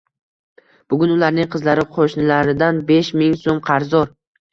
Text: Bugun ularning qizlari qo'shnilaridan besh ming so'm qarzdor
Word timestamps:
Bugun 0.93 1.11
ularning 1.15 1.49
qizlari 1.55 1.83
qo'shnilaridan 1.97 2.79
besh 2.87 3.13
ming 3.21 3.37
so'm 3.43 3.61
qarzdor 3.69 4.11